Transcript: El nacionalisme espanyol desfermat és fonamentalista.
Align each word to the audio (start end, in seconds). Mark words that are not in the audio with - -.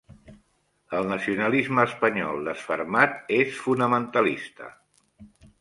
El 0.99 1.05
nacionalisme 1.11 1.85
espanyol 1.91 2.41
desfermat 2.49 3.33
és 3.39 3.63
fonamentalista. 3.67 4.75